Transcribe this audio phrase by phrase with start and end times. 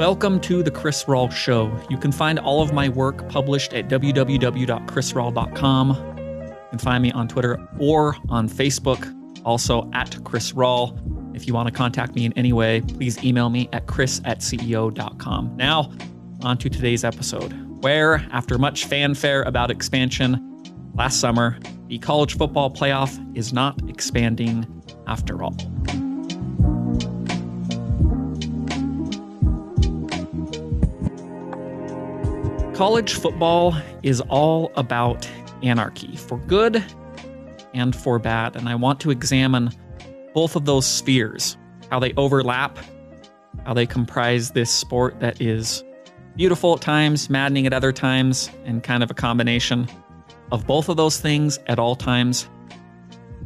[0.00, 1.70] Welcome to the Chris Rawl Show.
[1.90, 5.88] You can find all of my work published at www.chrisrawl.com.
[5.90, 11.36] You can find me on Twitter or on Facebook, also at Chris Rawl.
[11.36, 14.38] If you want to contact me in any way, please email me at chris at
[14.38, 15.54] ceo.com.
[15.58, 15.92] Now,
[16.44, 20.64] on to today's episode, where, after much fanfare about expansion
[20.94, 21.58] last summer,
[21.88, 24.66] the college football playoff is not expanding
[25.06, 25.54] after all.
[32.80, 35.28] College football is all about
[35.62, 36.82] anarchy, for good
[37.74, 38.56] and for bad.
[38.56, 39.68] And I want to examine
[40.32, 41.58] both of those spheres,
[41.90, 42.78] how they overlap,
[43.66, 45.84] how they comprise this sport that is
[46.36, 49.86] beautiful at times, maddening at other times, and kind of a combination
[50.50, 52.48] of both of those things at all times,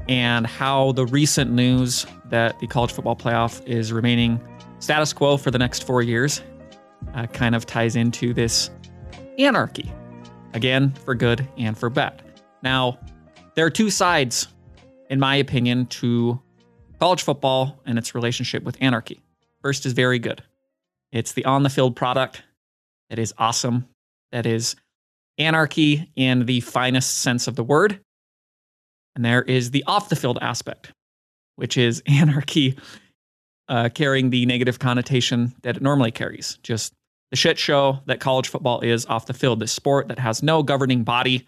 [0.09, 4.41] and how the recent news that the college football playoff is remaining
[4.79, 6.41] status quo for the next four years
[7.15, 8.71] uh, kind of ties into this
[9.39, 9.91] anarchy.
[10.53, 12.23] Again, for good and for bad.
[12.63, 12.99] Now,
[13.55, 14.49] there are two sides,
[15.11, 16.41] in my opinion, to
[17.01, 19.21] college football and its relationship with anarchy.
[19.63, 20.43] First is very good.
[21.13, 22.43] It's the on the field product
[23.11, 23.87] that is awesome,
[24.33, 24.77] that is
[25.39, 28.01] anarchy in the finest sense of the word.
[29.15, 30.93] And there is the off the field aspect,
[31.57, 32.79] which is anarchy
[33.69, 36.59] uh, carrying the negative connotation that it normally carries.
[36.63, 36.93] Just
[37.35, 40.63] the shit show that college football is off the field, this sport that has no
[40.63, 41.45] governing body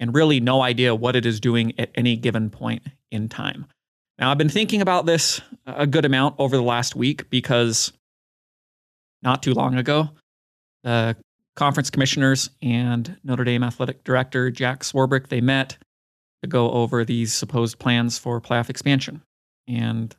[0.00, 3.66] and really no idea what it is doing at any given point in time.
[4.18, 7.92] Now, I've been thinking about this a good amount over the last week because
[9.20, 10.08] not too long ago,
[10.82, 11.14] the
[11.56, 15.76] conference commissioners and Notre Dame athletic director Jack Swarbrick they met
[16.42, 19.20] to go over these supposed plans for playoff expansion.
[19.66, 20.16] And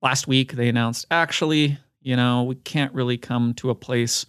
[0.00, 4.24] last week they announced actually, you know, we can't really come to a place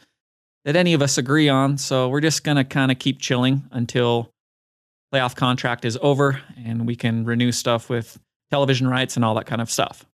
[0.67, 1.77] that any of us agree on.
[1.77, 4.29] So we're just going to kind of keep chilling until
[5.13, 8.19] playoff contract is over and we can renew stuff with
[8.51, 9.99] television rights and all that kind of stuff.
[9.99, 10.05] So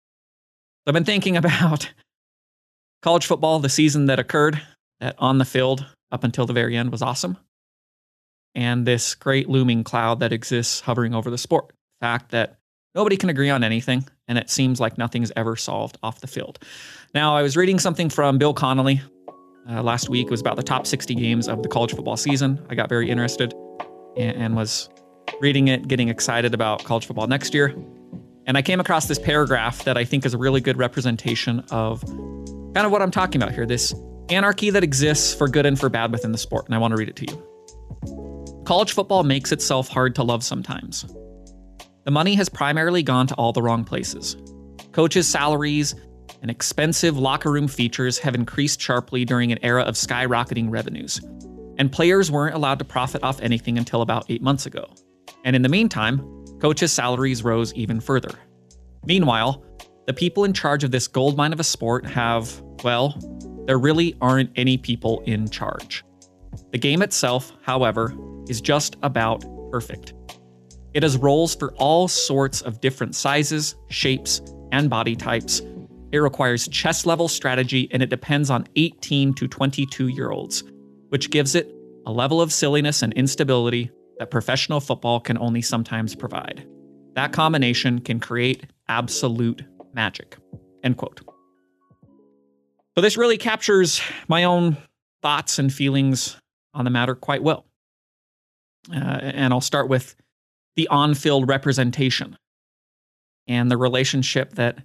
[0.90, 1.92] I've been thinking about
[3.02, 4.62] college football, the season that occurred,
[5.00, 7.36] that on the field up until the very end was awesome.
[8.54, 11.70] And this great looming cloud that exists hovering over the sport.
[12.00, 12.60] The fact that
[12.94, 16.60] nobody can agree on anything, and it seems like nothing's ever solved off the field.
[17.16, 19.02] Now, I was reading something from Bill Connelly,
[19.70, 20.28] uh, last week.
[20.28, 22.64] It was about the top 60 games of the college football season.
[22.70, 23.54] I got very interested
[24.18, 24.90] and, and was
[25.42, 27.76] reading it, getting excited about college football next year.
[28.46, 32.04] And I came across this paragraph that I think is a really good representation of
[32.04, 33.94] kind of what I'm talking about here this
[34.30, 36.66] anarchy that exists for good and for bad within the sport.
[36.66, 38.64] And I want to read it to you.
[38.66, 41.06] College football makes itself hard to love sometimes.
[42.06, 44.36] The money has primarily gone to all the wrong places.
[44.92, 45.96] Coaches' salaries
[46.44, 51.22] and expensive locker room features have increased sharply during an era of skyrocketing revenues.
[51.78, 54.94] And players weren't allowed to profit off anything until about eight months ago.
[55.46, 56.20] And in the meantime,
[56.60, 58.38] coaches' salaries rose even further.
[59.06, 59.64] Meanwhile,
[60.06, 63.18] the people in charge of this goldmine of a sport have, well,
[63.66, 66.04] there really aren't any people in charge.
[66.72, 68.14] The game itself, however,
[68.50, 70.14] is just about perfect.
[70.94, 74.42] It has roles for all sorts of different sizes, shapes,
[74.74, 75.62] and body types,
[76.14, 80.64] it requires chess level strategy and it depends on 18 to 22 year olds,
[81.10, 81.68] which gives it
[82.06, 86.68] a level of silliness and instability that professional football can only sometimes provide.
[87.16, 89.64] That combination can create absolute
[89.94, 90.38] magic.
[90.84, 91.22] End quote.
[92.96, 94.78] So, this really captures my own
[95.24, 96.38] thoughts and feelings
[96.76, 97.66] on the matter quite well.
[98.94, 100.16] Uh, and I'll start with
[100.76, 102.38] the on field representation
[103.48, 104.78] and the relationship that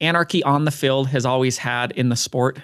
[0.00, 2.60] anarchy on the field has always had in the sport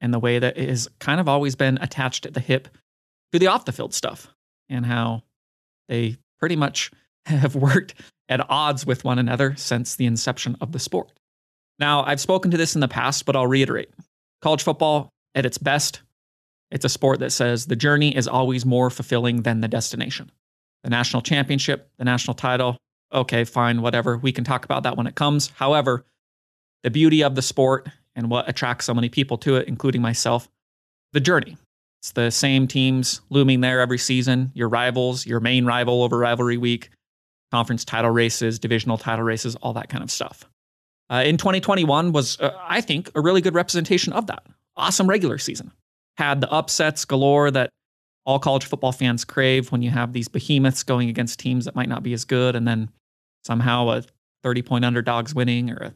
[0.00, 2.68] and the way that it has kind of always been attached at the hip
[3.32, 4.28] to the off the field stuff
[4.68, 5.22] and how
[5.88, 6.90] they pretty much
[7.26, 7.94] have worked
[8.28, 11.12] at odds with one another since the inception of the sport.
[11.78, 13.90] Now, I've spoken to this in the past, but I'll reiterate.
[14.42, 16.02] College football, at its best,
[16.70, 20.30] it's a sport that says the journey is always more fulfilling than the destination.
[20.84, 22.76] The national championship, the national title,
[23.12, 24.16] okay, fine, whatever.
[24.18, 25.48] We can talk about that when it comes.
[25.48, 26.04] However,
[26.82, 30.48] the beauty of the sport and what attracts so many people to it, including myself,
[31.12, 31.56] the journey.
[32.00, 36.56] It's the same teams looming there every season, your rivals, your main rival over rivalry
[36.56, 36.90] week,
[37.50, 40.44] conference title races, divisional title races, all that kind of stuff.
[41.10, 44.44] Uh, in 2021 was, uh, I think, a really good representation of that.
[44.76, 45.72] Awesome regular season.
[46.18, 47.70] Had the upsets galore that
[48.26, 51.88] all college football fans crave when you have these behemoths going against teams that might
[51.88, 52.90] not be as good, and then
[53.44, 54.04] somehow a
[54.42, 55.94] 30 point underdogs winning or a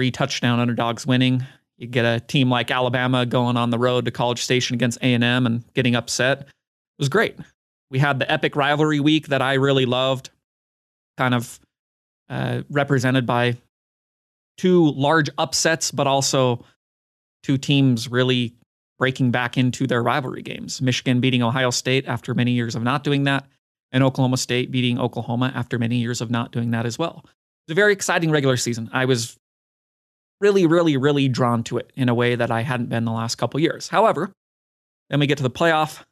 [0.00, 1.44] three touchdown underdogs winning.
[1.76, 5.22] You get a team like Alabama going on the road to College Station against A&M
[5.22, 6.40] and getting upset.
[6.40, 6.46] It
[6.98, 7.36] was great.
[7.90, 10.30] We had the epic rivalry week that I really loved,
[11.18, 11.60] kind of
[12.30, 13.58] uh, represented by
[14.56, 16.64] two large upsets, but also
[17.42, 18.54] two teams really
[18.98, 20.80] breaking back into their rivalry games.
[20.80, 23.44] Michigan beating Ohio State after many years of not doing that,
[23.92, 27.26] and Oklahoma State beating Oklahoma after many years of not doing that as well.
[27.66, 28.88] It's a very exciting regular season.
[28.94, 29.36] I was
[30.40, 33.36] really, really, really drawn to it in a way that I hadn't been the last
[33.36, 33.88] couple years.
[33.88, 34.32] However,
[35.08, 36.02] then we get to the playoff,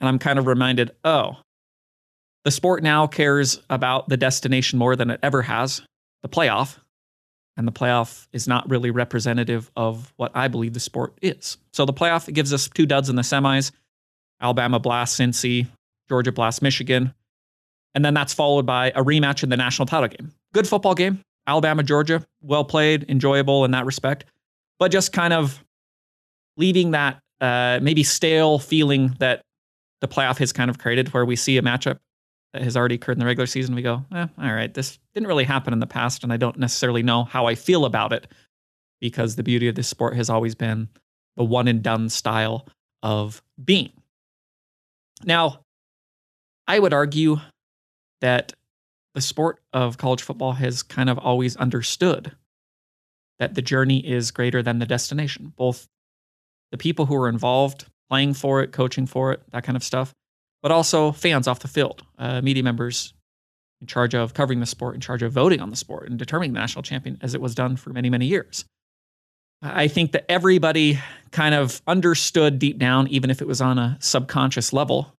[0.00, 1.36] and I'm kind of reminded oh,
[2.44, 5.82] the sport now cares about the destination more than it ever has
[6.22, 6.78] the playoff.
[7.56, 11.56] And the playoff is not really representative of what I believe the sport is.
[11.72, 13.70] So the playoff gives us two duds in the semis
[14.40, 15.68] Alabama Blast Cincy,
[16.08, 17.14] Georgia Blast Michigan.
[17.94, 20.32] And then that's followed by a rematch in the national title game.
[20.52, 21.20] Good football game.
[21.46, 24.24] Alabama, Georgia, well played, enjoyable in that respect,
[24.78, 25.62] but just kind of
[26.56, 29.42] leaving that uh, maybe stale feeling that
[30.00, 31.98] the playoff has kind of created, where we see a matchup
[32.52, 33.74] that has already occurred in the regular season.
[33.74, 36.58] We go, eh, all right, this didn't really happen in the past, and I don't
[36.58, 38.26] necessarily know how I feel about it
[39.00, 40.88] because the beauty of this sport has always been
[41.36, 42.66] the one and done style
[43.02, 43.92] of being.
[45.24, 45.60] Now,
[46.66, 47.38] I would argue
[48.20, 48.54] that
[49.14, 52.32] the sport of college football has kind of always understood
[53.38, 55.52] that the journey is greater than the destination.
[55.56, 55.88] Both
[56.70, 60.12] the people who are involved, playing for it, coaching for it, that kind of stuff,
[60.62, 63.14] but also fans off the field, uh, media members
[63.80, 66.52] in charge of covering the sport, in charge of voting on the sport and determining
[66.52, 68.64] the national champion, as it was done for many, many years.
[69.62, 70.98] I think that everybody
[71.30, 75.14] kind of understood deep down, even if it was on a subconscious level,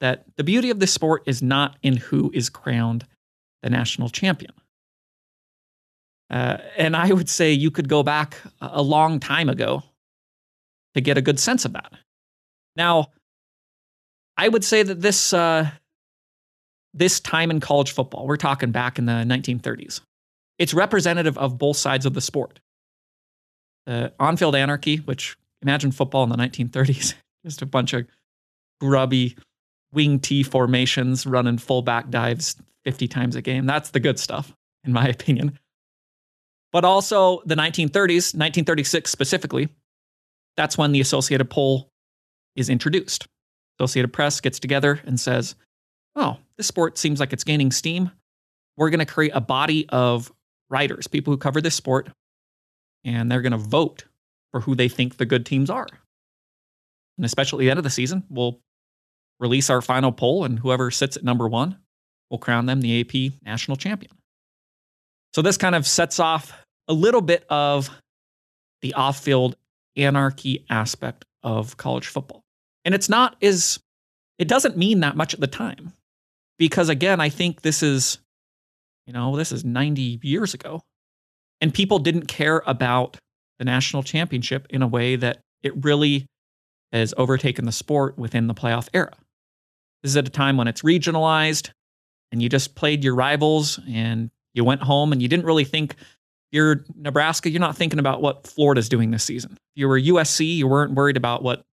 [0.00, 3.06] that the beauty of this sport is not in who is crowned
[3.62, 4.52] the national champion.
[6.30, 9.82] Uh, and I would say you could go back a long time ago
[10.94, 11.92] to get a good sense of that.
[12.76, 13.08] Now,
[14.36, 15.70] I would say that this uh,
[16.94, 20.00] this time in college football, we're talking back in the 1930s,
[20.58, 22.60] it's representative of both sides of the sport.
[24.20, 27.14] On-field anarchy, which imagine football in the 1930s,
[27.46, 28.06] just a bunch of
[28.80, 29.34] grubby
[29.92, 32.56] wing T formations running fullback dives
[32.88, 33.66] 50 times a game.
[33.66, 35.58] That's the good stuff, in my opinion.
[36.72, 39.68] But also the 1930s, 1936 specifically,
[40.56, 41.90] that's when the Associated Poll
[42.56, 43.26] is introduced.
[43.78, 45.54] Associated Press gets together and says,
[46.16, 48.10] oh, this sport seems like it's gaining steam.
[48.78, 50.32] We're going to create a body of
[50.70, 52.08] writers, people who cover this sport,
[53.04, 54.04] and they're going to vote
[54.50, 55.88] for who they think the good teams are.
[57.18, 58.60] And especially at the end of the season, we'll
[59.38, 61.76] release our final poll, and whoever sits at number one
[62.30, 64.12] will crown them the AP national champion.
[65.34, 66.52] So this kind of sets off
[66.88, 67.90] a little bit of
[68.82, 69.56] the off field
[69.96, 72.42] anarchy aspect of college football.
[72.84, 73.78] And it's not as,
[74.38, 75.92] it doesn't mean that much at the time.
[76.58, 78.18] Because again, I think this is,
[79.06, 80.82] you know, this is 90 years ago.
[81.60, 83.16] And people didn't care about
[83.58, 86.26] the national championship in a way that it really
[86.92, 89.12] has overtaken the sport within the playoff era.
[90.02, 91.70] This is at a time when it's regionalized
[92.32, 95.94] and you just played your rivals and you went home and you didn't really think
[96.50, 99.52] you're Nebraska, you're not thinking about what Florida's doing this season.
[99.52, 101.64] If you were USC, you weren't worried about what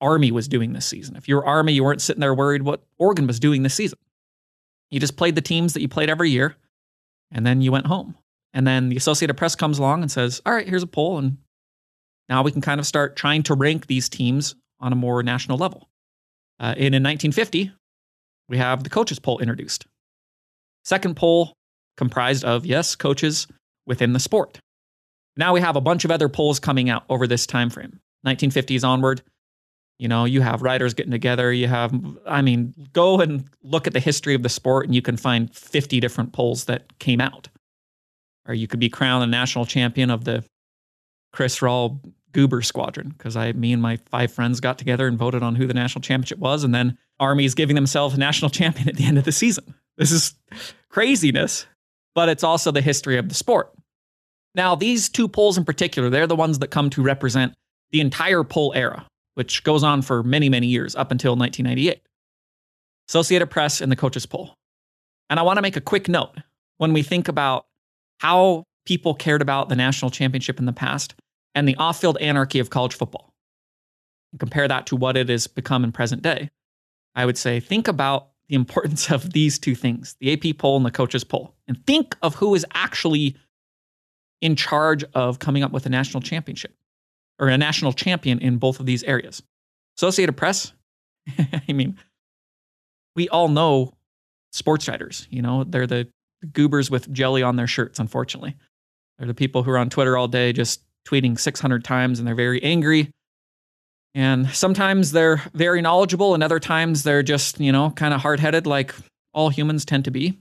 [0.00, 1.16] Army was doing this season.
[1.16, 3.98] If you were Army, you weren't sitting there worried what Oregon was doing this season.
[4.90, 6.56] You just played the teams that you played every year,
[7.30, 8.16] and then you went home.
[8.52, 11.18] And then the Associated Press comes along and says, All right, here's a poll.
[11.18, 11.38] And
[12.28, 15.56] now we can kind of start trying to rank these teams on a more national
[15.56, 15.88] level.
[16.60, 17.72] Uh, in 1950,
[18.48, 19.86] we have the coaches poll introduced.
[20.84, 21.54] Second poll
[21.96, 23.46] comprised of, yes, coaches
[23.86, 24.58] within the sport.
[25.36, 28.00] Now we have a bunch of other polls coming out over this time frame.
[28.26, 29.22] 1950s onward,
[29.98, 31.52] you know, you have writers getting together.
[31.52, 31.94] You have,
[32.26, 35.54] I mean, go and look at the history of the sport and you can find
[35.54, 37.48] 50 different polls that came out.
[38.46, 40.44] Or you could be crowned a national champion of the
[41.32, 42.00] Chris Rawl
[42.32, 45.66] Goober Squadron because I, me and my five friends got together and voted on who
[45.66, 49.04] the national championship was, and then Army is giving themselves a national champion at the
[49.04, 49.74] end of the season.
[49.96, 50.34] This is
[50.88, 51.66] craziness,
[52.14, 53.72] but it's also the history of the sport.
[54.54, 57.54] Now, these two polls in particular, they're the ones that come to represent
[57.90, 62.02] the entire poll era, which goes on for many, many years up until 1998.
[63.08, 64.54] Associated Press and the coaches poll.
[65.30, 66.36] And I want to make a quick note
[66.78, 67.66] when we think about
[68.18, 71.14] how people cared about the national championship in the past
[71.54, 73.34] and the off field anarchy of college football.
[74.32, 76.50] And compare that to what it has become in present day.
[77.14, 80.86] I would say think about the importance of these two things the AP poll and
[80.86, 83.36] the coaches poll, and think of who is actually
[84.40, 86.74] in charge of coming up with a national championship
[87.38, 89.42] or a national champion in both of these areas.
[89.96, 90.72] Associated Press,
[91.68, 91.96] I mean,
[93.14, 93.94] we all know
[94.52, 96.08] sports writers, you know, they're the
[96.52, 98.56] goobers with jelly on their shirts, unfortunately.
[99.18, 102.34] They're the people who are on Twitter all day just tweeting 600 times and they're
[102.34, 103.10] very angry.
[104.14, 108.40] And sometimes they're very knowledgeable, and other times they're just, you know, kind of hard
[108.40, 108.94] headed, like
[109.32, 110.38] all humans tend to be.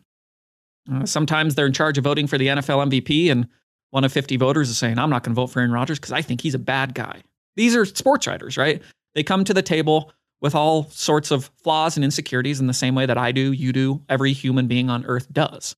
[0.92, 3.48] Uh, sometimes they're in charge of voting for the NFL MVP, and
[3.92, 6.12] one of 50 voters is saying, I'm not going to vote for Aaron Rodgers because
[6.12, 7.22] I think he's a bad guy.
[7.56, 8.82] These are sports writers, right?
[9.16, 12.96] They come to the table with all sorts of flaws and insecurities in the same
[12.96, 15.76] way that I do, you do, every human being on earth does.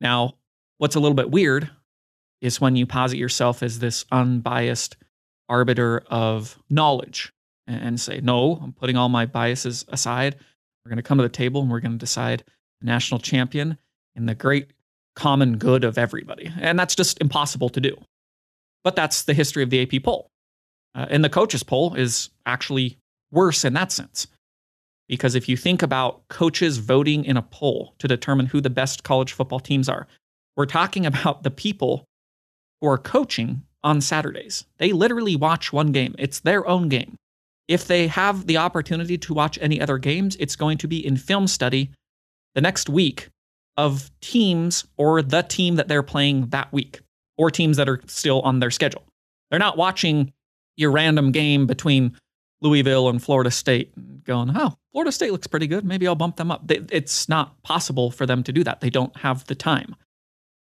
[0.00, 0.34] Now,
[0.78, 1.70] what's a little bit weird
[2.42, 4.96] is when you posit yourself as this unbiased
[5.48, 7.32] arbiter of knowledge
[7.68, 10.34] and say, no, I'm putting all my biases aside.
[10.84, 12.42] We're going to come to the table and we're going to decide
[12.82, 13.78] a national champion
[14.16, 14.72] in the great
[15.14, 16.50] common good of everybody.
[16.60, 17.96] And that's just impossible to do.
[18.82, 20.28] But that's the history of the AP poll.
[20.94, 22.98] Uh, and the coaches poll is actually
[23.30, 24.26] worse in that sense.
[25.08, 29.04] Because if you think about coaches voting in a poll to determine who the best
[29.04, 30.08] college football teams are,
[30.56, 32.04] we're talking about the people
[32.82, 34.66] who are coaching on Saturdays.
[34.78, 37.16] They literally watch one game, it's their own game.
[37.68, 41.16] If they have the opportunity to watch any other games, it's going to be in
[41.16, 41.90] film study
[42.54, 43.28] the next week
[43.76, 47.00] of teams or the team that they're playing that week
[47.38, 49.04] or teams that are still on their schedule.
[49.50, 50.32] They're not watching
[50.76, 52.16] your random game between
[52.60, 55.84] Louisville and Florida State and going, oh, Florida State looks pretty good.
[55.84, 56.64] Maybe I'll bump them up.
[56.68, 58.80] It's not possible for them to do that.
[58.80, 59.94] They don't have the time.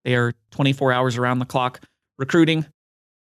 [0.04, 1.80] They are 24 hours around the clock
[2.18, 2.66] recruiting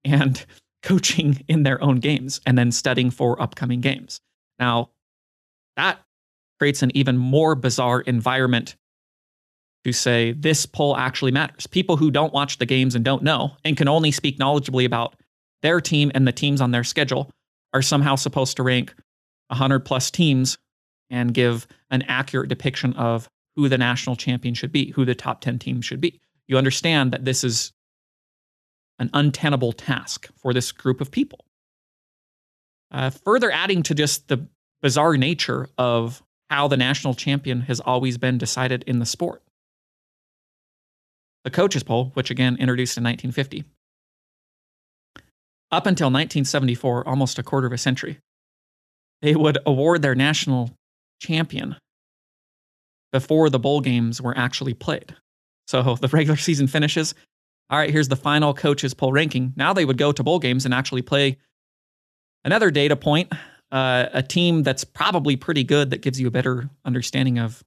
[0.05, 0.45] and
[0.83, 4.21] coaching in their own games and then studying for upcoming games.
[4.59, 4.91] Now,
[5.77, 5.99] that
[6.59, 8.77] creates an even more bizarre environment
[9.85, 11.67] to say this poll actually matters.
[11.67, 15.17] People who don't watch the games and don't know and can only speak knowledgeably about
[15.63, 17.31] their team and the teams on their schedule
[17.73, 18.95] are somehow supposed to rank
[19.49, 20.59] 100 plus teams
[21.11, 25.41] and give an accurate depiction of who the national champion should be, who the top
[25.41, 26.21] 10 teams should be.
[26.49, 27.73] You understand that this is
[28.99, 31.45] an untenable task for this group of people.
[32.91, 34.47] Uh, further adding to just the
[34.81, 39.43] bizarre nature of how the national champion has always been decided in the sport.
[41.45, 43.65] The coaches poll, which again introduced in 1950,
[45.73, 48.19] up until 1974, almost a quarter of a century,
[49.23, 50.71] they would award their national
[51.21, 51.77] champion
[53.13, 55.17] before the bowl games were actually played.
[55.67, 57.15] So the regular season finishes.
[57.69, 59.53] All right, here's the final coaches poll ranking.
[59.57, 61.39] Now they would go to bowl games and actually play
[62.45, 63.33] another data point,
[63.73, 67.65] uh, a team that's probably pretty good that gives you a better understanding of,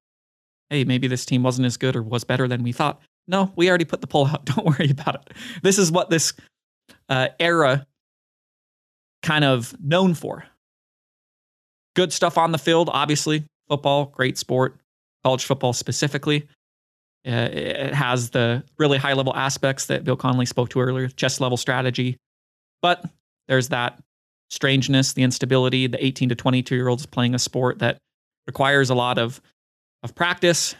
[0.69, 3.01] hey, maybe this team wasn't as good or was better than we thought.
[3.27, 4.45] No, we already put the poll out.
[4.45, 5.33] Don't worry about it.
[5.63, 6.33] This is what this
[7.09, 7.85] uh, era
[9.21, 10.45] kind of known for.
[11.95, 13.43] Good stuff on the field, obviously.
[13.67, 14.79] Football, great sport.
[15.23, 16.47] College football specifically.
[17.27, 21.41] Uh, it has the really high level aspects that Bill Connelly spoke to earlier, chess
[21.41, 22.17] level strategy.
[22.81, 23.03] But
[23.47, 23.99] there's that
[24.49, 27.97] strangeness, the instability, the 18 to 22 year olds playing a sport that
[28.47, 29.41] requires a lot of,
[30.03, 30.75] of practice,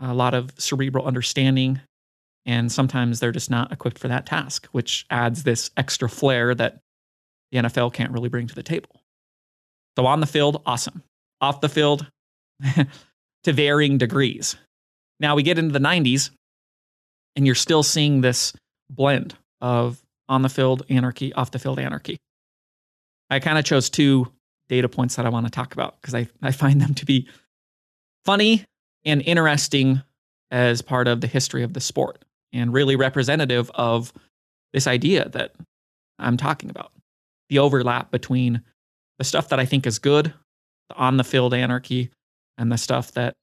[0.00, 1.80] a lot of cerebral understanding.
[2.44, 6.78] And sometimes they're just not equipped for that task, which adds this extra flair that
[7.52, 9.02] the NFL can't really bring to the table.
[9.96, 11.02] So on the field, awesome.
[11.40, 12.06] Off the field,
[13.44, 14.56] to varying degrees.
[15.20, 16.30] Now we get into the 90s,
[17.36, 18.52] and you're still seeing this
[18.90, 22.18] blend of on the field anarchy, off the field anarchy.
[23.30, 24.30] I kind of chose two
[24.68, 27.28] data points that I want to talk about because I, I find them to be
[28.24, 28.64] funny
[29.04, 30.02] and interesting
[30.50, 34.12] as part of the history of the sport and really representative of
[34.72, 35.54] this idea that
[36.18, 36.92] I'm talking about
[37.48, 38.62] the overlap between
[39.18, 40.32] the stuff that I think is good,
[40.88, 42.10] the on the field anarchy,
[42.56, 43.34] and the stuff that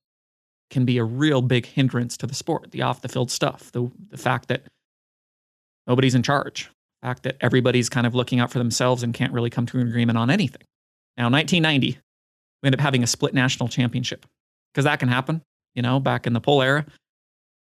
[0.70, 3.90] can be a real big hindrance to the sport, the off the field stuff, the,
[4.10, 4.64] the fact that
[5.88, 6.70] nobody's in charge,
[7.02, 9.80] the fact that everybody's kind of looking out for themselves and can't really come to
[9.80, 10.64] an agreement on anything.
[11.18, 12.00] Now, 1990,
[12.62, 14.26] we end up having a split national championship
[14.74, 15.42] because that can happen,
[15.76, 16.86] you know, back in the poll era.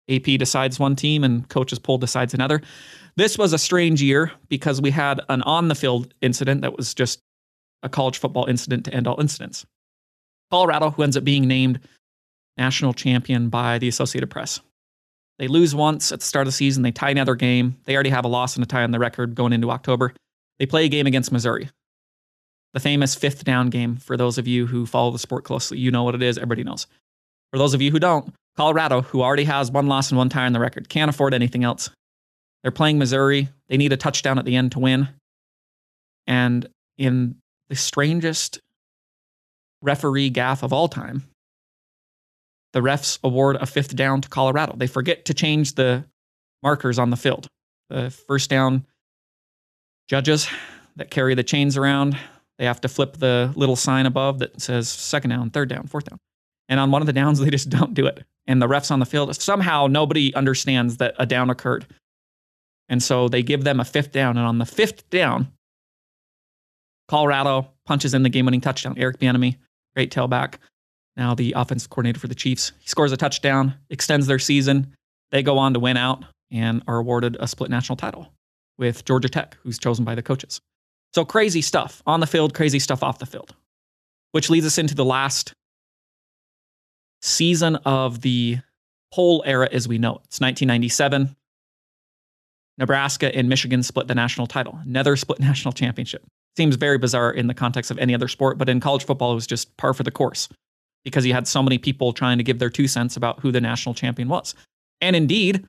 [0.09, 2.63] AP decides one team and coaches poll decides another.
[3.17, 6.95] This was a strange year because we had an on the field incident that was
[6.95, 7.21] just
[7.83, 9.67] a college football incident to end all incidents.
[10.51, 11.81] Colorado, who ends up being named
[12.57, 14.61] national champion by the Associated Press.
[15.39, 16.83] They lose once at the start of the season.
[16.83, 17.77] They tie another game.
[17.85, 20.15] They already have a loss and a tie on the record going into October.
[20.59, 21.69] They play a game against Missouri.
[22.73, 23.97] The famous fifth down game.
[23.97, 26.39] For those of you who follow the sport closely, you know what it is.
[26.39, 26.87] Everybody knows.
[27.53, 30.47] For those of you who don't, Colorado, who already has one loss and one tie
[30.47, 31.91] on the record, can't afford anything else.
[32.63, 33.51] They're playing Missouri.
[33.69, 35.09] They need a touchdown at the end to win.
[36.27, 36.67] And
[36.99, 37.37] in
[37.69, 38.61] the strangest
[39.83, 41.25] referee gaff of all time,
[42.77, 44.75] the refs award a fifth down to Colorado.
[44.77, 46.05] They forget to change the
[46.63, 47.49] markers on the field.
[47.89, 48.85] The first down
[50.11, 50.47] judges
[50.97, 52.19] that carry the chains around,
[52.59, 56.05] they have to flip the little sign above that says second down, third down, fourth
[56.05, 56.19] down.
[56.69, 58.25] And on one of the downs, they just don't do it.
[58.47, 61.87] And the refs on the field, somehow nobody understands that a down occurred.
[62.91, 64.37] And so they give them a fifth down.
[64.37, 65.51] And on the fifth down,
[67.09, 68.99] Colorado punches in the game winning touchdown.
[68.99, 69.57] Eric Bieniemy,
[69.95, 70.57] great tailback,
[71.17, 72.73] now the offensive coordinator for the Chiefs.
[72.81, 74.95] He scores a touchdown, extends their season.
[75.31, 78.33] They go on to win out and are awarded a split national title
[78.79, 80.61] with Georgia Tech, who's chosen by the coaches.
[81.15, 83.55] So crazy stuff on the field, crazy stuff off the field,
[84.33, 85.55] which leads us into the last
[87.23, 88.59] season of the
[89.13, 90.23] poll era as we know it.
[90.27, 91.35] It's 1997.
[92.79, 96.23] Nebraska and Michigan split the national title, another split national championship.
[96.59, 99.37] Seems very bizarre in the context of any other sport, but in college football, it
[99.37, 100.49] was just par for the course
[101.07, 103.61] because he had so many people trying to give their two cents about who the
[103.61, 104.57] national champion was.
[105.01, 105.65] And indeed,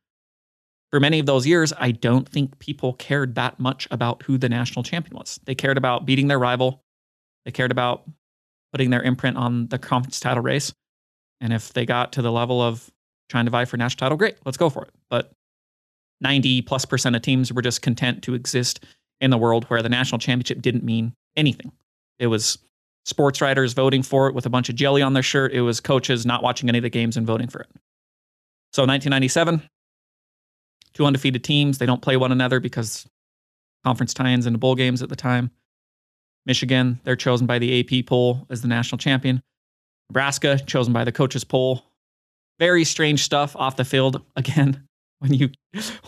[0.90, 4.50] for many of those years, I don't think people cared that much about who the
[4.50, 5.40] national champion was.
[5.46, 6.82] They cared about beating their rival,
[7.46, 8.10] they cared about
[8.72, 10.74] putting their imprint on the conference title race.
[11.40, 12.90] And if they got to the level of
[13.30, 14.92] trying to vie for national title, great, let's go for it.
[15.08, 15.32] But
[16.22, 18.84] 90 plus percent of teams were just content to exist
[19.22, 21.72] in the world where the national championship didn't mean anything.
[22.18, 22.58] It was
[23.08, 25.54] sports writers voting for it with a bunch of jelly on their shirt.
[25.54, 27.70] It was coaches not watching any of the games and voting for it.
[28.74, 29.62] So 1997,
[30.94, 31.78] two undefeated teams.
[31.78, 33.08] They don't play one another because
[33.86, 35.52] conference tie-ins into bowl games at the time.
[36.46, 39.42] Michigan, they're chosen by the AP poll as the national champion.
[40.10, 41.84] Nebraska, chosen by the coaches poll.
[42.60, 44.22] Very strange stuff off the field.
[44.36, 44.86] Again,
[45.20, 45.50] when you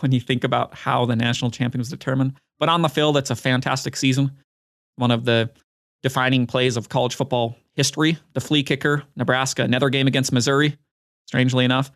[0.00, 2.34] when you think about how the national champion was determined.
[2.58, 4.30] But on the field, it's a fantastic season.
[4.96, 5.50] One of the
[6.02, 8.18] defining plays of college football history.
[8.34, 10.76] The flea kicker, Nebraska, another game against Missouri,
[11.26, 11.90] strangely enough.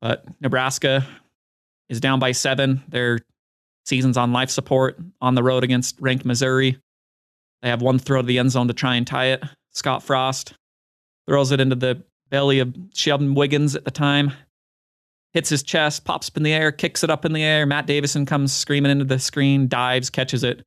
[0.00, 1.06] But Nebraska
[1.88, 2.82] is down by seven.
[2.88, 3.20] Their
[3.84, 6.78] season's on life support on the road against ranked Missouri.
[7.62, 9.42] They have one throw to the end zone to try and tie it.
[9.72, 10.54] Scott Frost
[11.26, 14.32] throws it into the belly of Shevin Wiggins at the time,
[15.32, 17.66] hits his chest, pops up in the air, kicks it up in the air.
[17.66, 20.64] Matt Davison comes screaming into the screen, dives, catches it.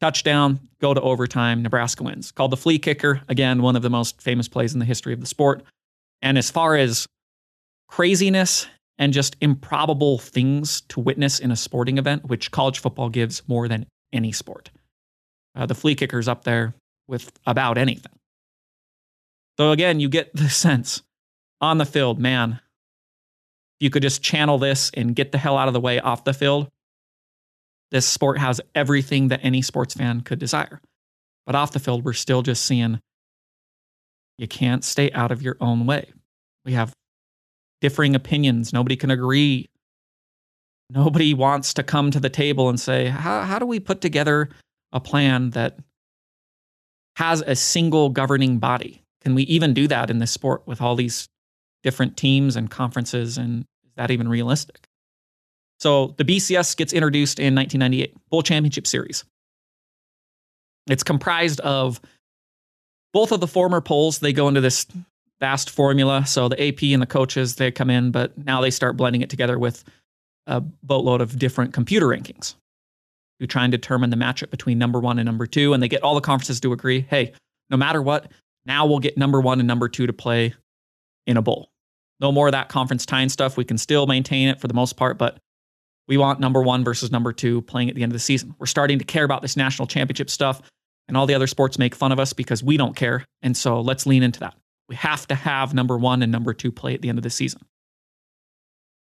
[0.00, 1.62] Touchdown, go to overtime.
[1.62, 2.30] Nebraska wins.
[2.32, 3.22] Called the flea kicker.
[3.28, 5.62] Again, one of the most famous plays in the history of the sport.
[6.20, 7.06] And as far as
[7.88, 8.66] craziness
[8.98, 13.68] and just improbable things to witness in a sporting event, which college football gives more
[13.68, 14.70] than any sport,
[15.54, 16.74] uh, the flea kicker's up there
[17.08, 18.12] with about anything.
[19.58, 21.02] So again, you get the sense
[21.60, 22.60] on the field, man,
[23.80, 26.32] you could just channel this and get the hell out of the way off the
[26.32, 26.68] field.
[27.90, 30.80] This sport has everything that any sports fan could desire.
[31.46, 33.00] But off the field, we're still just seeing
[34.38, 36.12] you can't stay out of your own way.
[36.64, 36.92] We have
[37.80, 38.72] differing opinions.
[38.72, 39.68] Nobody can agree.
[40.90, 44.48] Nobody wants to come to the table and say, how, how do we put together
[44.92, 45.78] a plan that
[47.16, 49.02] has a single governing body?
[49.20, 51.28] Can we even do that in this sport with all these
[51.82, 53.38] different teams and conferences?
[53.38, 54.86] And is that even realistic?
[55.84, 59.22] So the BCS gets introduced in 1998, Bowl Championship Series.
[60.86, 62.00] It's comprised of
[63.12, 64.18] both of the former polls.
[64.18, 64.86] They go into this
[65.40, 66.24] vast formula.
[66.24, 69.28] So the AP and the coaches, they come in, but now they start blending it
[69.28, 69.84] together with
[70.46, 72.54] a boatload of different computer rankings
[73.40, 75.74] to try and determine the matchup between number one and number two.
[75.74, 77.34] And they get all the conferences to agree hey,
[77.68, 78.32] no matter what,
[78.64, 80.54] now we'll get number one and number two to play
[81.26, 81.68] in a bowl.
[82.20, 83.58] No more of that conference time stuff.
[83.58, 85.40] We can still maintain it for the most part, but
[86.06, 88.54] we want number one versus number two playing at the end of the season.
[88.58, 90.60] We're starting to care about this national championship stuff,
[91.08, 93.24] and all the other sports make fun of us because we don't care.
[93.42, 94.54] And so let's lean into that.
[94.88, 97.30] We have to have number one and number two play at the end of the
[97.30, 97.62] season.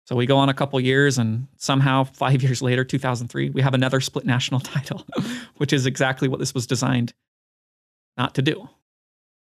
[0.06, 3.74] So we go on a couple years, and somehow five years later, 2003, we have
[3.74, 5.06] another split national title,
[5.58, 7.14] which is exactly what this was designed
[8.18, 8.70] not to do.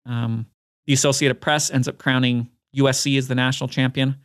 [0.05, 0.47] Um,
[0.87, 4.17] the Associated Press ends up crowning USC as the national champion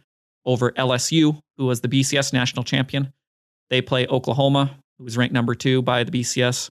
[0.45, 3.13] over LSU, who was the BCS national champion.
[3.69, 6.71] They play Oklahoma, who was ranked number two by the BCS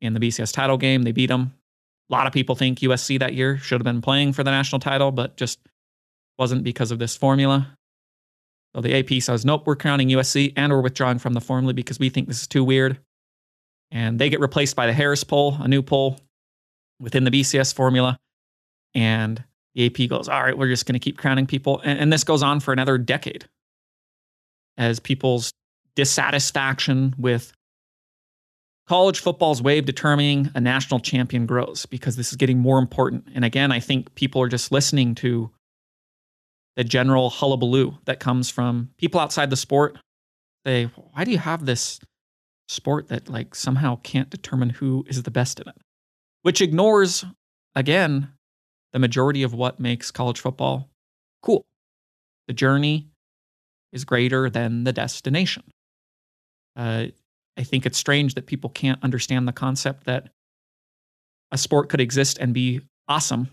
[0.00, 1.02] in the BCS title game.
[1.02, 1.52] They beat them.
[2.08, 4.78] A lot of people think USC that year should have been playing for the national
[4.78, 5.58] title, but just
[6.38, 7.76] wasn't because of this formula.
[8.72, 11.98] So the AP says, nope, we're crowning USC and we're withdrawing from the formula because
[11.98, 13.00] we think this is too weird.
[13.90, 16.20] And they get replaced by the Harris poll, a new poll
[17.00, 18.16] within the BCS formula.
[18.94, 19.42] And
[19.74, 21.80] the AP goes, all right, we're just going to keep crowning people.
[21.80, 23.48] And, and, this goes on for another decade
[24.80, 25.52] as people's
[25.94, 27.52] dissatisfaction with
[28.88, 33.28] college football's way of determining a national champion grows because this is getting more important.
[33.34, 35.50] And again, I think people are just listening to
[36.76, 39.98] the general hullabaloo that comes from people outside the sport.
[40.64, 42.00] They, why do you have this
[42.68, 45.76] sport that like somehow can't determine who is the best in it?
[46.42, 47.24] Which ignores,
[47.74, 48.32] again,
[48.94, 50.88] the majority of what makes college football
[51.42, 51.64] cool.
[52.48, 53.10] The journey
[53.92, 55.64] is greater than the destination.
[56.76, 57.06] Uh,
[57.56, 60.28] I think it's strange that people can't understand the concept that
[61.52, 63.48] a sport could exist and be awesome.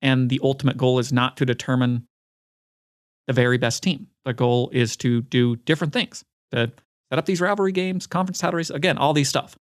[0.00, 2.06] And the ultimate goal is not to determine
[3.26, 4.06] the very best team.
[4.24, 6.72] The goal is to do different things, to
[7.12, 9.56] set up these rivalry games, conference titles, again, all these stuff.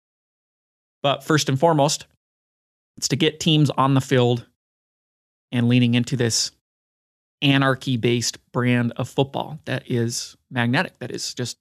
[1.01, 2.05] But first and foremost,
[2.97, 4.45] it's to get teams on the field
[5.51, 6.51] and leaning into this
[7.41, 11.57] anarchy based brand of football that is magnetic, that is just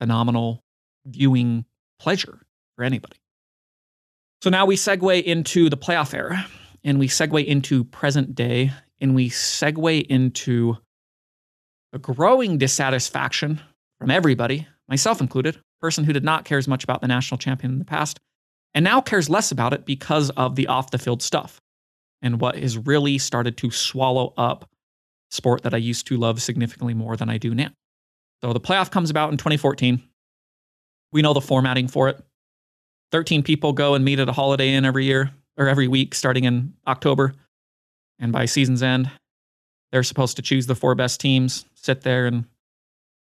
[0.00, 0.62] phenomenal
[1.06, 1.64] viewing
[1.98, 2.40] pleasure
[2.76, 3.16] for anybody.
[4.42, 6.46] So now we segue into the playoff era
[6.84, 10.76] and we segue into present day and we segue into
[11.92, 13.60] a growing dissatisfaction
[13.98, 17.72] from everybody, myself included, person who did not care as much about the national champion
[17.72, 18.18] in the past
[18.74, 21.60] and now cares less about it because of the off the field stuff
[22.22, 24.68] and what has really started to swallow up
[25.36, 27.70] sport that I used to love significantly more than I do now.
[28.42, 30.02] So the playoff comes about in 2014.
[31.12, 32.20] We know the formatting for it.
[33.12, 36.44] 13 people go and meet at a Holiday Inn every year or every week starting
[36.44, 37.34] in October.
[38.18, 39.10] And by season's end,
[39.92, 42.44] they're supposed to choose the four best teams, sit there and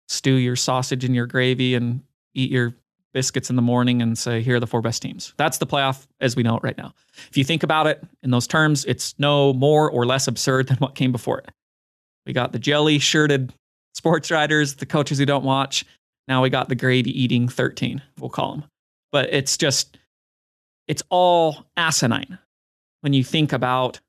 [0.10, 2.02] stew your sausage in your gravy and
[2.34, 2.76] eat your
[3.14, 5.34] biscuits in the morning and say, here are the four best teams.
[5.38, 6.94] That's the playoff as we know it right now.
[7.30, 10.78] If you think about it in those terms, it's no more or less absurd than
[10.78, 11.50] what came before it.
[12.26, 13.54] We got the jelly shirted
[13.94, 15.86] sports writers, the coaches who don't watch,
[16.28, 18.64] now we got the gravy eating 13, we'll call them.
[19.12, 19.98] But it's just,
[20.88, 22.40] it's all asinine
[23.02, 24.00] when you think about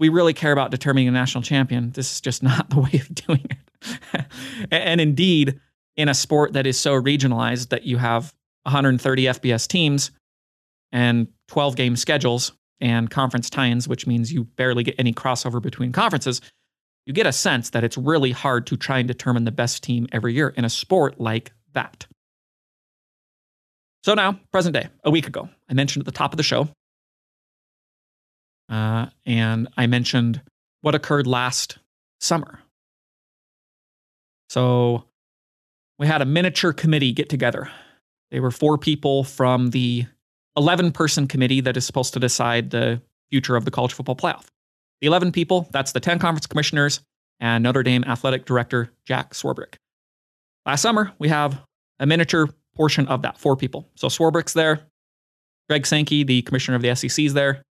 [0.00, 1.92] we really care about determining a national champion.
[1.92, 4.26] This is just not the way of doing it.
[4.70, 5.60] and indeed,
[5.96, 10.10] in a sport that is so regionalized that you have 130 FBS teams
[10.90, 15.92] and 12 game schedules and conference tie-ins, which means you barely get any crossover between
[15.92, 16.40] conferences,
[17.06, 20.06] you get a sense that it's really hard to try and determine the best team
[20.12, 22.06] every year in a sport like that.
[24.04, 26.68] So now, present day, a week ago, I mentioned at the top of the show,
[28.68, 30.40] uh, and I mentioned
[30.82, 31.78] what occurred last
[32.20, 32.60] summer.
[34.50, 35.04] So
[35.98, 37.70] we had a miniature committee get together.
[38.30, 40.06] They were four people from the
[40.56, 44.44] 11 person committee that is supposed to decide the future of the college football playoff.
[45.00, 47.00] The 11 people, that's the 10 conference commissioners
[47.40, 49.74] and Notre Dame athletic director Jack Swarbrick.
[50.66, 51.60] Last summer, we have
[51.98, 53.88] a miniature portion of that, four people.
[53.96, 54.80] So Swarbrick's there,
[55.68, 57.62] Greg Sankey, the commissioner of the SEC, is there,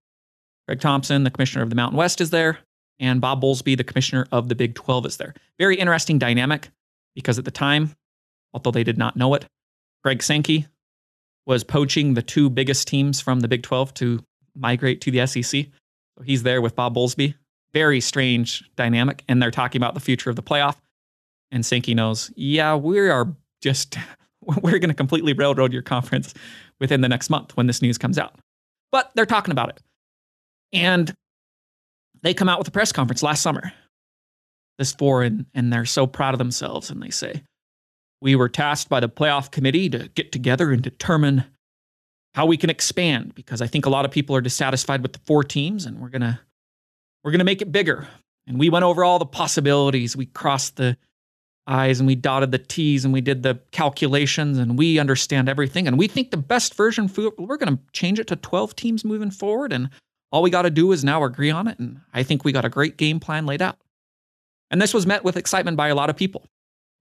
[0.67, 2.59] Craig Thompson, the commissioner of the Mountain West, is there,
[2.99, 5.33] and Bob Bowlesby, the commissioner of the Big 12, is there.
[5.59, 6.69] Very interesting dynamic
[7.15, 7.95] because at the time,
[8.53, 9.45] although they did not know it,
[10.03, 10.67] Greg Sankey
[11.45, 14.19] was poaching the two biggest teams from the Big 12 to
[14.55, 15.67] migrate to the SEC.
[16.17, 17.35] So he's there with Bob Bowlesby.
[17.73, 19.23] Very strange dynamic.
[19.27, 20.77] And they're talking about the future of the playoff.
[21.51, 23.97] And Sankey knows, yeah, we are just,
[24.41, 26.33] we're going to completely railroad your conference
[26.79, 28.35] within the next month when this news comes out.
[28.91, 29.81] But they're talking about it.
[30.71, 31.13] And
[32.21, 33.71] they come out with a press conference last summer,
[34.77, 36.89] this four, and, and they're so proud of themselves.
[36.89, 37.43] And they say,
[38.21, 41.43] we were tasked by the playoff committee to get together and determine
[42.33, 45.19] how we can expand because I think a lot of people are dissatisfied with the
[45.19, 46.39] four teams and we're going to
[47.23, 48.07] we're going to make it bigger.
[48.47, 50.17] And we went over all the possibilities.
[50.17, 50.97] We crossed the
[51.65, 55.87] I's and we dotted the T's and we did the calculations and we understand everything.
[55.87, 59.05] And we think the best version, for we're going to change it to 12 teams
[59.05, 59.71] moving forward.
[59.71, 59.89] And
[60.31, 61.79] all we got to do is now agree on it.
[61.79, 63.77] And I think we got a great game plan laid out.
[64.69, 66.45] And this was met with excitement by a lot of people.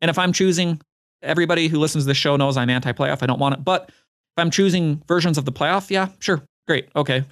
[0.00, 0.80] And if I'm choosing,
[1.22, 3.22] everybody who listens to the show knows I'm anti playoff.
[3.22, 3.64] I don't want it.
[3.64, 3.90] But
[4.36, 7.24] if I'm choosing versions of the playoff, yeah, sure, great, okay.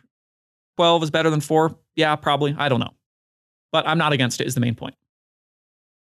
[0.76, 1.76] 12 is better than four.
[1.96, 2.54] Yeah, probably.
[2.56, 2.94] I don't know.
[3.72, 4.94] But I'm not against it, is the main point.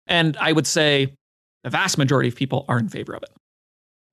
[0.06, 1.14] And I would say
[1.64, 3.30] the vast majority of people are in favor of it.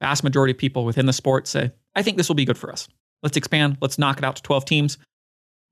[0.02, 2.72] Vast majority of people within the sport say, I think this will be good for
[2.72, 2.88] us.
[3.22, 3.78] Let's expand.
[3.82, 4.98] Let's knock it out to 12 teams,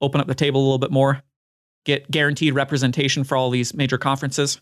[0.01, 1.21] open up the table a little bit more,
[1.85, 4.59] get guaranteed representation for all these major conferences,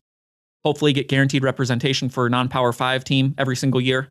[0.64, 4.10] hopefully get guaranteed representation for a non power five team every single year.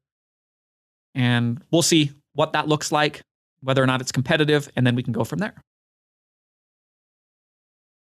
[1.14, 3.22] And we'll see what that looks like,
[3.62, 5.54] whether or not it's competitive, and then we can go from there.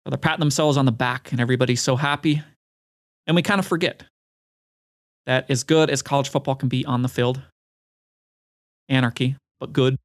[0.05, 2.41] So they're patting themselves on the back, and everybody's so happy.
[3.27, 4.03] And we kind of forget
[5.25, 7.41] that as good as college football can be on the field,
[8.89, 9.95] anarchy, but good,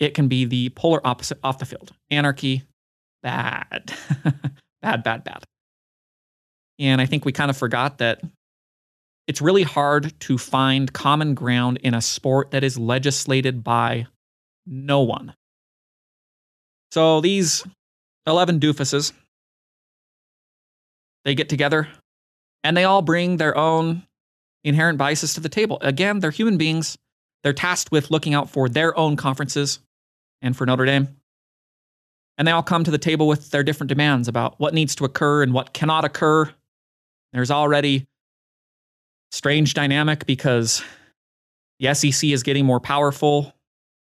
[0.00, 1.92] it can be the polar opposite off the field.
[2.10, 2.64] Anarchy,
[3.22, 3.94] bad.
[4.82, 5.44] bad, bad, bad.
[6.80, 8.20] And I think we kind of forgot that
[9.32, 14.06] it's really hard to find common ground in a sport that is legislated by
[14.66, 15.32] no one.
[16.90, 17.64] So these
[18.26, 19.14] 11 doofuses,
[21.24, 21.88] they get together
[22.62, 24.02] and they all bring their own
[24.64, 25.78] inherent biases to the table.
[25.80, 26.98] Again, they're human beings.
[27.42, 29.78] They're tasked with looking out for their own conferences
[30.42, 31.08] and for Notre Dame.
[32.36, 35.06] And they all come to the table with their different demands about what needs to
[35.06, 36.52] occur and what cannot occur.
[37.32, 38.04] There's already
[39.32, 40.84] strange dynamic because
[41.80, 43.52] the SEC is getting more powerful.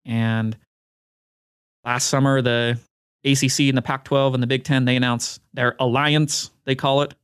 [0.07, 0.57] And
[1.85, 2.79] last summer, the
[3.25, 7.03] ACC and the Pac 12 and the Big Ten, they announced their alliance, they call
[7.03, 7.15] it,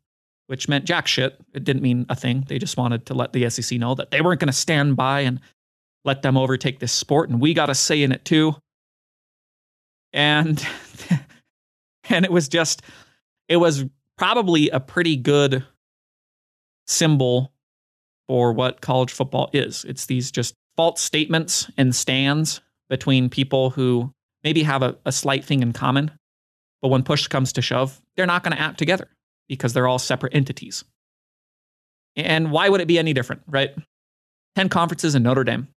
[0.49, 1.41] which meant jack shit.
[1.55, 2.45] It didn't mean a thing.
[2.49, 5.21] They just wanted to let the SEC know that they weren't going to stand by
[5.21, 5.41] and
[6.05, 7.31] let them overtake this sport.
[7.31, 8.57] And we got a say in it too.
[10.13, 10.63] And,
[12.11, 12.83] and it was just,
[13.49, 13.85] it was
[14.19, 15.65] probably a pretty good
[16.89, 17.52] symbol
[18.29, 19.85] for what college football is.
[19.85, 24.13] It's these just false statements and stands between people who
[24.45, 26.11] maybe have a, a slight thing in common,
[26.81, 29.09] but when push comes to shove, they're not going to act together
[29.49, 30.85] because they're all separate entities.
[32.17, 33.71] And why would it be any different, right?
[34.57, 35.69] 10 conferences in Notre Dame.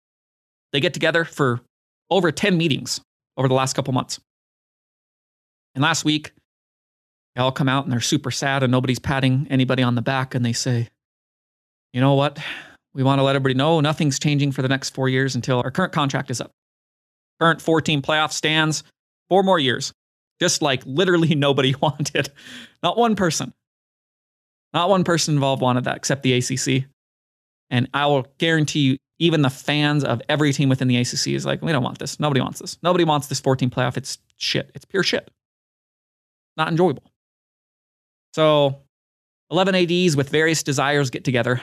[0.74, 1.62] They get together for
[2.10, 3.02] over 10 meetings
[3.38, 4.20] over the last couple months.
[5.74, 6.32] And last week,
[7.36, 10.36] they all come out and they're super sad and nobody's patting anybody on the back
[10.36, 10.90] and they say,
[11.96, 12.38] you know what?
[12.94, 15.72] We want to let everybody know nothing's changing for the next four years until our
[15.72, 16.52] current contract is up.
[17.40, 18.84] Current 14 playoff stands,
[19.30, 19.94] four more years.
[20.42, 22.30] Just like literally nobody wanted.
[22.84, 23.54] Not one person.
[24.74, 26.86] Not one person involved wanted that except the ACC.
[27.70, 31.46] And I will guarantee you, even the fans of every team within the ACC is
[31.46, 32.20] like, we don't want this.
[32.20, 32.78] Nobody wants this.
[32.84, 33.96] Nobody wants this 14 playoff.
[33.96, 34.70] It's shit.
[34.76, 35.32] It's pure shit.
[36.58, 37.04] Not enjoyable.
[38.34, 38.82] So
[39.50, 41.62] 11 ADs with various desires get together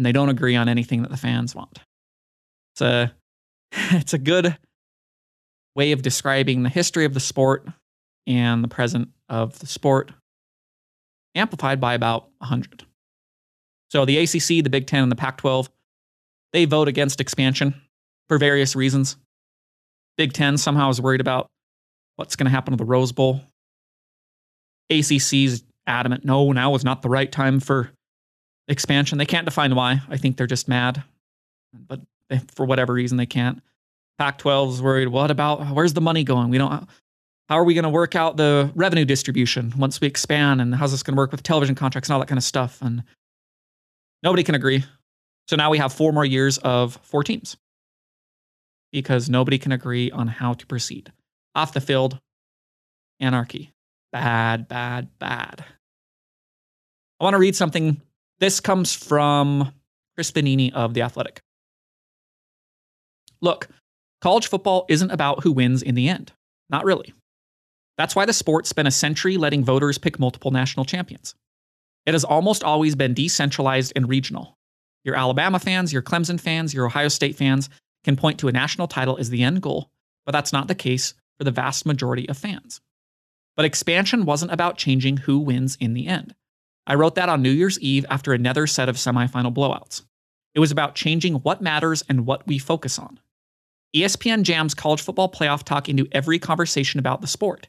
[0.00, 1.78] and they don't agree on anything that the fans want.
[2.72, 3.12] It's a,
[3.90, 4.56] it's a good
[5.76, 7.68] way of describing the history of the sport
[8.26, 10.10] and the present of the sport,
[11.34, 12.86] amplified by about 100.
[13.90, 15.68] So the ACC, the Big Ten, and the Pac 12,
[16.54, 17.74] they vote against expansion
[18.30, 19.18] for various reasons.
[20.16, 21.50] Big Ten somehow is worried about
[22.16, 23.42] what's going to happen to the Rose Bowl.
[24.90, 27.90] ACC's adamant, no, now is not the right time for
[28.70, 29.18] expansion.
[29.18, 30.00] They can't define why.
[30.08, 31.02] I think they're just mad,
[31.74, 33.62] but they, for whatever reason, they can't.
[34.18, 36.50] Pac 12 is worried, what about where's the money going?
[36.50, 36.88] We don't,
[37.48, 40.60] how are we going to work out the revenue distribution once we expand?
[40.60, 42.80] And how's this going to work with television contracts and all that kind of stuff?
[42.80, 43.02] And
[44.22, 44.84] nobody can agree.
[45.48, 47.56] So now we have four more years of four teams
[48.92, 51.12] because nobody can agree on how to proceed.
[51.54, 52.20] Off the field,
[53.18, 53.72] anarchy.
[54.12, 55.64] Bad, bad, bad.
[57.18, 58.00] I want to read something.
[58.40, 59.72] This comes from
[60.16, 61.42] Chris Vannini of The Athletic.
[63.42, 63.68] Look,
[64.22, 66.32] college football isn't about who wins in the end.
[66.70, 67.12] Not really.
[67.98, 71.34] That's why the sport spent a century letting voters pick multiple national champions.
[72.06, 74.56] It has almost always been decentralized and regional.
[75.04, 77.68] Your Alabama fans, your Clemson fans, your Ohio State fans
[78.04, 79.90] can point to a national title as the end goal,
[80.24, 82.80] but that's not the case for the vast majority of fans.
[83.54, 86.34] But expansion wasn't about changing who wins in the end.
[86.90, 90.02] I wrote that on New Year's Eve after another set of semifinal blowouts.
[90.56, 93.20] It was about changing what matters and what we focus on.
[93.94, 97.68] ESPN jams college football playoff talk into every conversation about the sport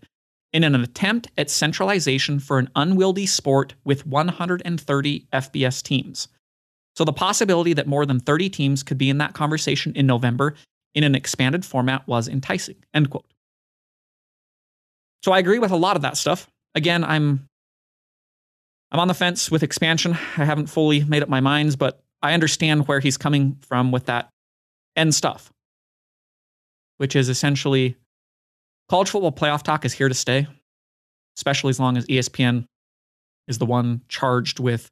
[0.54, 6.28] in an attempt at centralization for an unwieldy sport with 130 FBS teams.
[6.96, 10.56] So the possibility that more than 30 teams could be in that conversation in November
[10.96, 12.78] in an expanded format was enticing.
[12.96, 13.32] End quote.
[15.24, 16.48] So I agree with a lot of that stuff.
[16.74, 17.48] Again, I'm
[18.92, 20.14] I'm on the fence with expansion.
[20.38, 24.08] I haven't fully made up my minds, but I understand where he's coming from with
[24.08, 24.30] that
[24.96, 25.52] end stuff,
[26.98, 27.96] which is essentially
[28.90, 30.48] college football playoff talk is here to stay,
[31.38, 32.66] especially as long as ESPN
[33.48, 34.92] is the one charged with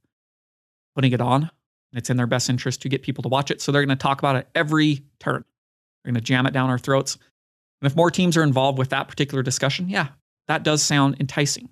[0.96, 1.52] putting it on.
[1.94, 3.62] It's in their best interest to get people to watch it.
[3.62, 5.44] So they're going to talk about it every turn.
[6.04, 7.18] They're going to jam it down our throats.
[7.82, 10.10] And if more teams are involved with that particular discussion, yeah,
[10.48, 11.66] that does sound enticing.
[11.66, 11.72] It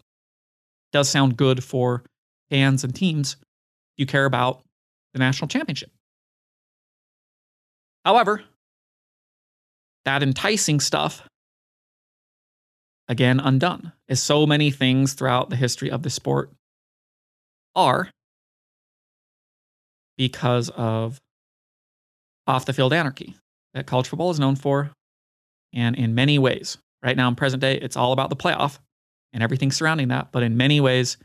[0.92, 2.04] does sound good for
[2.50, 3.38] fans and teams
[3.98, 4.64] you care about
[5.14, 5.92] the national championship.
[8.06, 8.44] However,
[10.06, 11.28] that enticing stuff,
[13.08, 16.52] again, undone, as so many things throughout the history of the sport
[17.76, 18.10] are.
[20.18, 21.20] because of
[22.48, 23.36] off the field anarchy
[23.74, 24.92] that college football is known for.
[25.74, 28.80] And in many ways, right now in present day, it's all about the playoff
[29.34, 30.32] and everything surrounding that.
[30.32, 31.18] But in many ways,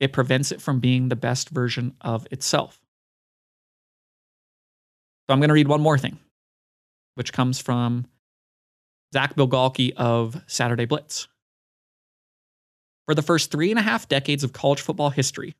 [0.00, 2.80] it prevents it from being the best version of itself.
[5.28, 6.18] So I'm going to read one more thing,
[7.14, 8.06] which comes from
[9.12, 11.28] Zach Bigalke of Saturday Blitz.
[13.06, 15.54] For the first three and a half decades of college football history,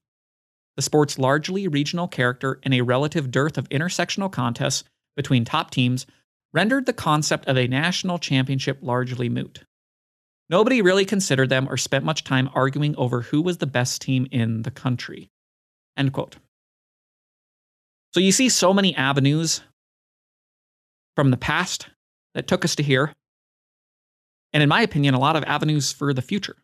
[0.77, 4.85] the sport's largely regional character and a relative dearth of intersectional contests
[5.17, 6.07] between top teams
[6.53, 9.65] rendered the concept of a national championship largely moot.
[10.51, 14.27] Nobody really considered them or spent much time arguing over who was the best team
[14.33, 15.31] in the country.
[15.97, 16.37] End quote.
[18.13, 19.63] So you see so many avenues
[21.15, 21.89] from the past
[22.35, 23.13] that took us to here.
[24.53, 26.57] And in my opinion, a lot of avenues for the future.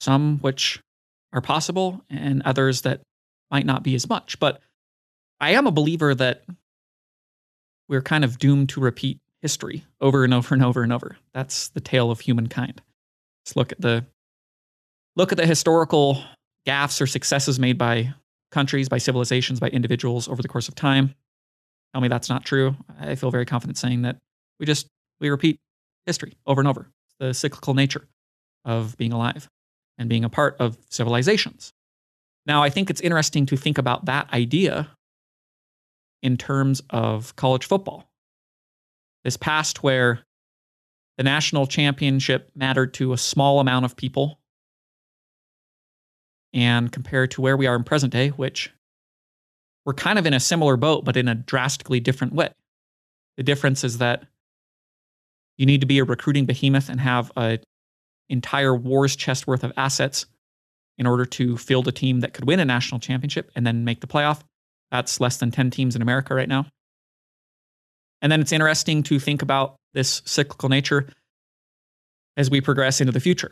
[0.00, 0.80] Some which
[1.32, 3.00] are possible and others that
[3.50, 4.38] might not be as much.
[4.38, 4.60] But
[5.40, 6.44] I am a believer that
[7.88, 11.16] we're kind of doomed to repeat history over and over and over and over.
[11.32, 12.82] That's the tale of humankind.
[13.44, 14.04] Let's look at the
[15.16, 16.22] look at the historical
[16.66, 18.14] gaffes or successes made by
[18.50, 21.14] countries, by civilizations, by individuals over the course of time.
[21.92, 22.76] Tell me that's not true.
[23.00, 24.18] I feel very confident saying that
[24.60, 24.86] we just
[25.20, 25.58] we repeat
[26.06, 26.88] history over and over.
[27.06, 28.06] It's the cyclical nature
[28.64, 29.48] of being alive
[29.98, 31.72] and being a part of civilizations.
[32.46, 34.88] Now, I think it's interesting to think about that idea
[36.22, 38.07] in terms of college football.
[39.28, 40.20] This past where
[41.18, 44.40] the national championship mattered to a small amount of people,
[46.54, 48.72] and compared to where we are in present day, which
[49.84, 52.48] we're kind of in a similar boat, but in a drastically different way.
[53.36, 54.24] The difference is that
[55.58, 57.58] you need to be a recruiting behemoth and have an
[58.30, 60.24] entire war's chest worth of assets
[60.96, 64.00] in order to field a team that could win a national championship and then make
[64.00, 64.40] the playoff.
[64.90, 66.64] That's less than 10 teams in America right now.
[68.20, 71.08] And then it's interesting to think about this cyclical nature
[72.36, 73.50] as we progress into the future.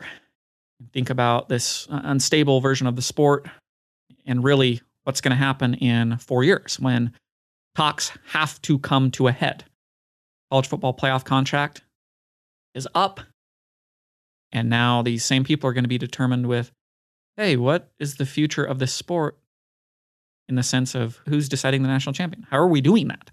[0.93, 3.47] Think about this unstable version of the sport
[4.25, 7.13] and really what's going to happen in four years when
[7.75, 9.63] talks have to come to a head.
[10.51, 11.81] College football playoff contract
[12.75, 13.19] is up.
[14.51, 16.71] And now these same people are going to be determined with
[17.37, 19.37] hey, what is the future of this sport
[20.49, 22.45] in the sense of who's deciding the national champion.
[22.49, 23.31] How are we doing that?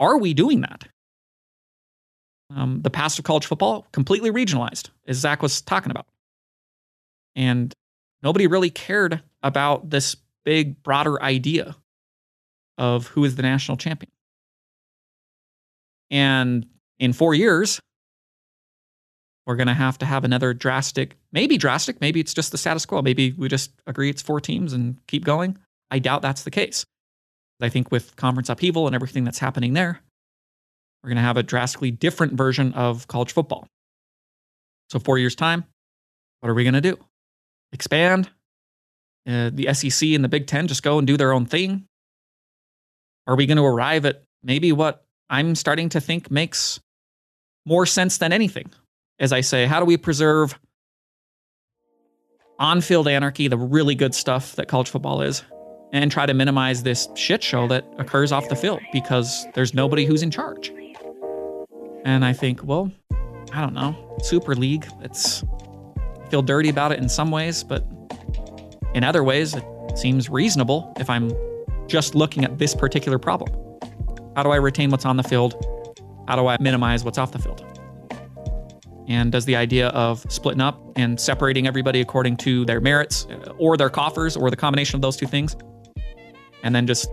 [0.00, 0.88] Are we doing that?
[2.54, 6.06] Um, the past of college football completely regionalized, as Zach was talking about,
[7.36, 7.74] and
[8.22, 11.76] nobody really cared about this big, broader idea
[12.78, 14.10] of who is the national champion.
[16.10, 16.66] And
[16.98, 17.80] in four years,
[19.46, 22.86] we're going to have to have another drastic, maybe drastic, maybe it's just the status
[22.86, 23.02] quo.
[23.02, 25.58] Maybe we just agree it's four teams and keep going.
[25.90, 26.84] I doubt that's the case.
[27.60, 30.00] I think with conference upheaval and everything that's happening there,
[31.02, 33.66] we're going to have a drastically different version of college football.
[34.90, 35.64] So, four years' time,
[36.40, 36.98] what are we going to do?
[37.72, 38.30] Expand?
[39.28, 41.84] Uh, the SEC and the Big Ten just go and do their own thing?
[43.26, 46.80] Are we going to arrive at maybe what I'm starting to think makes
[47.66, 48.70] more sense than anything?
[49.18, 50.58] As I say, how do we preserve
[52.58, 55.42] on field anarchy, the really good stuff that college football is,
[55.92, 60.04] and try to minimize this shit show that occurs off the field because there's nobody
[60.04, 60.72] who's in charge.
[62.04, 62.90] And I think, well,
[63.52, 65.42] I don't know, Super League, it's
[66.24, 67.86] I feel dirty about it in some ways, but
[68.94, 71.32] in other ways it seems reasonable if I'm
[71.86, 73.50] just looking at this particular problem.
[74.36, 75.54] How do I retain what's on the field?
[76.28, 77.64] How do I minimize what's off the field?
[79.08, 83.52] And does the idea of splitting up and separating everybody according to their merits uh,
[83.56, 85.56] or their coffers or the combination of those two things
[86.62, 87.10] and then just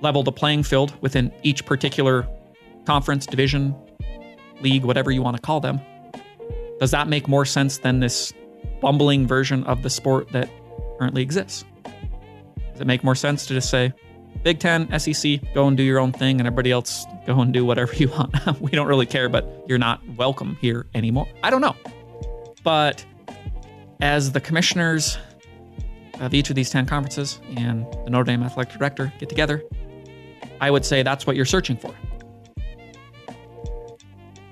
[0.00, 2.26] level the playing field within each particular
[2.86, 3.74] conference, division,
[4.60, 5.80] league, whatever you want to call them.
[6.78, 8.32] Does that make more sense than this
[8.80, 10.50] bumbling version of the sport that
[10.98, 11.64] currently exists?
[12.72, 13.92] Does it make more sense to just say,
[14.42, 17.64] Big Ten, SEC, go and do your own thing, and everybody else go and do
[17.64, 18.34] whatever you want?
[18.60, 21.28] we don't really care, but you're not welcome here anymore.
[21.42, 21.76] I don't know.
[22.62, 23.04] But
[24.00, 25.18] as the commissioners
[26.20, 29.62] of each of these 10 conferences and the Notre Dame athletic director get together,
[30.60, 31.94] I would say that's what you're searching for.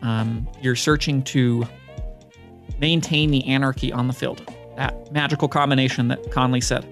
[0.02, 1.66] Um, you're searching to
[2.78, 4.42] maintain the anarchy on the field.
[4.76, 6.84] That magical combination that Conley said.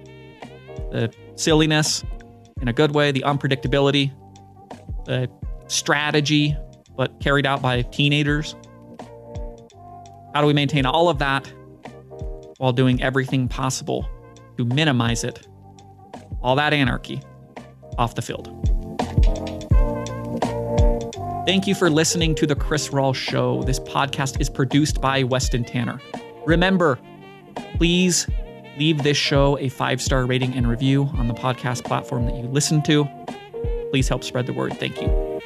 [0.91, 2.03] The silliness
[2.61, 4.11] in a good way, the unpredictability,
[5.05, 5.29] the
[5.67, 6.55] strategy,
[6.95, 8.55] but carried out by teenagers.
[10.33, 11.51] How do we maintain all of that
[12.57, 14.07] while doing everything possible
[14.57, 15.47] to minimize it,
[16.41, 17.21] all that anarchy,
[17.97, 18.47] off the field.
[21.45, 23.63] Thank you for listening to The Chris Rawl Show.
[23.63, 26.01] This podcast is produced by Weston Tanner.
[26.45, 26.99] Remember,
[27.77, 28.27] please
[28.77, 32.43] leave this show a five star rating and review on the podcast platform that you
[32.49, 33.07] listen to.
[33.91, 34.77] Please help spread the word.
[34.77, 35.36] Thank you.